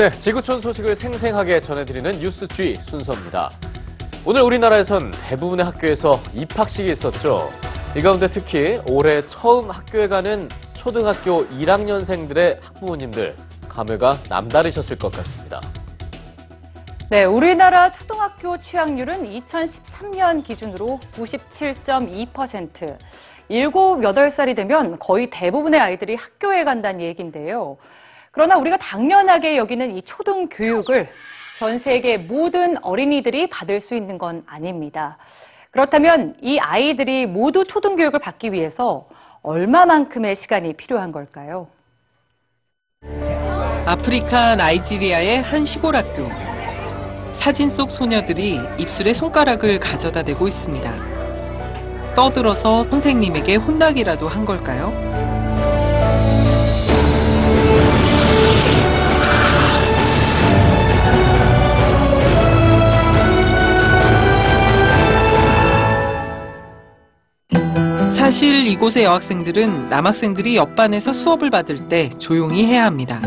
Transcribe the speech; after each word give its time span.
네, 0.00 0.08
지구촌 0.08 0.62
소식을 0.62 0.96
생생하게 0.96 1.60
전해드리는 1.60 2.20
뉴스 2.20 2.48
G 2.48 2.74
순서입니다. 2.76 3.50
오늘 4.24 4.40
우리나라에선 4.40 5.10
대부분의 5.28 5.66
학교에서 5.66 6.18
입학식이 6.32 6.90
있었죠. 6.90 7.50
이 7.94 8.00
가운데 8.00 8.26
특히 8.26 8.80
올해 8.88 9.20
처음 9.26 9.68
학교에 9.68 10.08
가는 10.08 10.48
초등학교 10.72 11.46
1학년생들의 11.48 12.62
학부모님들 12.62 13.36
감회가 13.68 14.14
남다르셨을 14.30 14.96
것 14.96 15.12
같습니다. 15.12 15.60
네, 17.10 17.24
우리나라 17.24 17.92
초등학교 17.92 18.58
취학률은 18.58 19.26
2013년 19.26 20.42
기준으로 20.42 20.98
97.2%. 21.12 22.72
7, 22.72 22.96
8살이 23.48 24.56
되면 24.56 24.98
거의 24.98 25.28
대부분의 25.28 25.78
아이들이 25.78 26.14
학교에 26.14 26.64
간다는 26.64 27.02
얘기인데요. 27.02 27.76
그러나 28.30 28.56
우리가 28.56 28.76
당연하게 28.76 29.56
여기는 29.56 29.96
이 29.96 30.02
초등 30.02 30.48
교육을 30.48 31.06
전 31.58 31.78
세계 31.78 32.16
모든 32.16 32.82
어린이들이 32.82 33.50
받을 33.50 33.80
수 33.80 33.94
있는 33.94 34.18
건 34.18 34.44
아닙니다. 34.46 35.18
그렇다면 35.70 36.36
이 36.40 36.58
아이들이 36.58 37.26
모두 37.26 37.64
초등 37.64 37.96
교육을 37.96 38.18
받기 38.20 38.52
위해서 38.52 39.08
얼마만큼의 39.42 40.36
시간이 40.36 40.74
필요한 40.74 41.12
걸까요? 41.12 41.68
아프리카 43.86 44.56
나이지리아의 44.56 45.42
한 45.42 45.64
시골 45.64 45.96
학교. 45.96 46.28
사진 47.32 47.70
속 47.70 47.90
소녀들이 47.90 48.58
입술에 48.78 49.12
손가락을 49.12 49.80
가져다 49.80 50.22
대고 50.22 50.46
있습니다. 50.46 51.20
떠들어서 52.14 52.82
선생님에게 52.84 53.56
혼나기라도 53.56 54.28
한 54.28 54.44
걸까요? 54.44 54.92
사실 68.20 68.66
이곳의 68.66 69.04
여학생들은 69.04 69.88
남학생들이 69.88 70.54
옆반에서 70.54 71.10
수업을 71.10 71.48
받을 71.48 71.88
때 71.88 72.10
조용히 72.18 72.66
해야 72.66 72.84
합니다. 72.84 73.18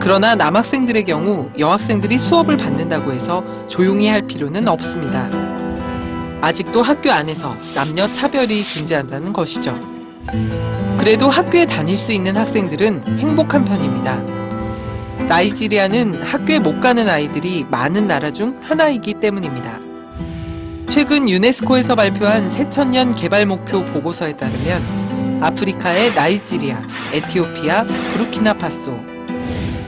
그러나 0.00 0.34
남학생들의 0.34 1.04
경우 1.04 1.48
여학생들이 1.56 2.18
수업을 2.18 2.56
받는다고 2.56 3.12
해서 3.12 3.44
조용히 3.68 4.08
할 4.08 4.22
필요는 4.26 4.66
없습니다. 4.66 5.30
아직도 6.40 6.82
학교 6.82 7.12
안에서 7.12 7.56
남녀 7.76 8.08
차별이 8.08 8.64
존재한다는 8.64 9.32
것이죠. 9.32 9.78
그래도 10.98 11.30
학교에 11.30 11.64
다닐 11.64 11.96
수 11.96 12.12
있는 12.12 12.36
학생들은 12.36 13.20
행복한 13.20 13.64
편입니다. 13.64 14.20
나이지리아는 15.28 16.20
학교에 16.20 16.58
못 16.58 16.80
가는 16.80 17.08
아이들이 17.08 17.64
많은 17.70 18.08
나라 18.08 18.32
중 18.32 18.58
하나이기 18.60 19.14
때문입니다. 19.14 19.93
최근 20.94 21.28
유네스코에서 21.28 21.96
발표한 21.96 22.52
새천년 22.52 23.16
개발 23.16 23.46
목표 23.46 23.84
보고서에 23.84 24.36
따르면 24.36 25.42
아프리카의 25.42 26.14
나이지리아, 26.14 26.86
에티오피아, 27.12 27.82
부르키나파소, 27.82 28.96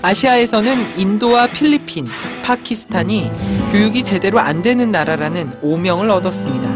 아시아에서는 0.00 1.00
인도와 1.00 1.48
필리핀, 1.48 2.06
파키스탄이 2.44 3.32
교육이 3.72 4.04
제대로 4.04 4.38
안 4.38 4.62
되는 4.62 4.92
나라라는 4.92 5.58
오명을 5.60 6.08
얻었습니다. 6.08 6.70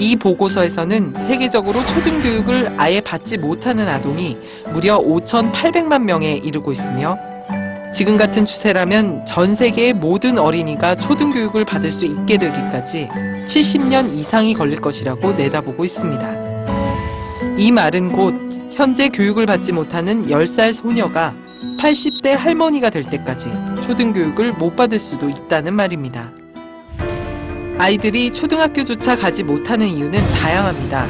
이 0.00 0.16
보고서에서는 0.16 1.14
세계적으로 1.20 1.78
초등교육을 1.78 2.72
아예 2.76 3.00
받지 3.00 3.38
못하는 3.38 3.86
아동이 3.86 4.36
무려 4.72 4.98
5,800만 4.98 6.02
명에 6.02 6.32
이르고 6.38 6.72
있으며 6.72 7.29
지금 7.92 8.16
같은 8.16 8.46
추세라면 8.46 9.26
전 9.26 9.54
세계의 9.54 9.94
모든 9.94 10.38
어린이가 10.38 10.94
초등교육을 10.94 11.64
받을 11.64 11.90
수 11.90 12.04
있게 12.04 12.38
되기까지 12.38 13.08
70년 13.46 14.12
이상이 14.14 14.54
걸릴 14.54 14.80
것이라고 14.80 15.32
내다보고 15.32 15.84
있습니다. 15.84 16.50
이 17.58 17.72
말은 17.72 18.12
곧 18.12 18.34
현재 18.72 19.08
교육을 19.08 19.44
받지 19.44 19.72
못하는 19.72 20.28
10살 20.28 20.72
소녀가 20.72 21.34
80대 21.78 22.28
할머니가 22.28 22.90
될 22.90 23.04
때까지 23.04 23.50
초등교육을 23.82 24.52
못 24.52 24.76
받을 24.76 24.98
수도 24.98 25.28
있다는 25.28 25.74
말입니다. 25.74 26.30
아이들이 27.76 28.30
초등학교조차 28.30 29.16
가지 29.16 29.42
못하는 29.42 29.88
이유는 29.88 30.32
다양합니다. 30.32 31.08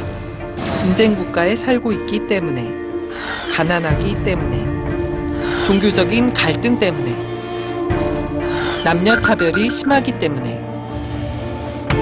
분쟁 0.81 1.15
국가에 1.15 1.55
살고 1.55 1.91
있기 1.91 2.27
때문에, 2.27 2.71
가난하기 3.55 4.23
때문에, 4.23 4.70
종교적인 5.65 6.33
갈등 6.33 6.77
때문에, 6.79 7.15
남녀 8.83 9.19
차별이 9.19 9.69
심하기 9.69 10.19
때문에, 10.19 10.59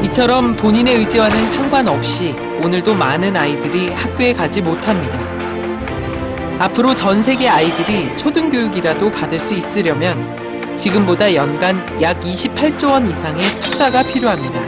이처럼 0.03 0.56
본인의 0.56 0.96
의지와는 0.96 1.50
상관없이 1.50 2.36
오늘도 2.64 2.94
많은 2.94 3.36
아이들이 3.36 3.90
학교에 3.90 4.34
가지 4.34 4.62
못합니다. 4.62 5.20
앞으로 6.59 6.96
전 6.96 7.22
세계 7.22 7.47
아이들이 7.47 8.16
초등교육이라도 8.18 9.12
받을 9.12 9.40
수 9.40 9.53
있으려면 9.53 10.76
지금보다 10.76 11.34
연간 11.36 12.02
약 12.02 12.20
28조 12.22 12.91
원 12.91 13.09
이상의 13.09 13.41
투자가 13.59 14.03
필요합니다. 14.03 14.59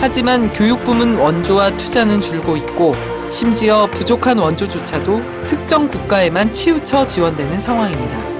하지만 0.00 0.52
교육부문 0.52 1.16
원조와 1.16 1.76
투자는 1.76 2.20
줄고 2.20 2.56
있고 2.56 2.94
심지어 3.30 3.86
부족한 3.92 4.38
원조조차도 4.38 5.22
특정 5.46 5.88
국가에만 5.88 6.52
치우쳐 6.52 7.06
지원되는 7.06 7.60
상황입니다. 7.60 8.34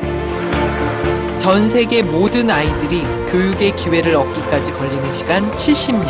전 1.39 1.69
세계 1.69 2.03
모든 2.03 2.49
아이들이 2.51 3.03
교육의 3.27 3.75
기회를 3.75 4.15
얻기까지 4.17 4.73
걸리는 4.73 5.13
시간 5.13 5.43
70년. 5.51 6.09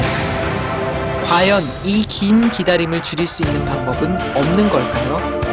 과연 1.27 1.65
이 1.85 2.05
긴 2.07 2.51
기다림을 2.51 3.01
줄일 3.03 3.27
수 3.27 3.43
있는 3.43 3.65
방법은 3.65 4.13
없는 4.37 4.69
걸까요? 4.69 5.44